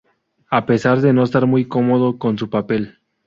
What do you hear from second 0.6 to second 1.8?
pesar de no estar muy